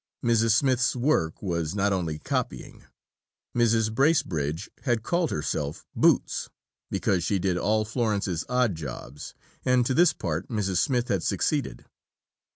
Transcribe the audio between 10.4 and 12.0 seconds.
Mrs. Smith had succeeded.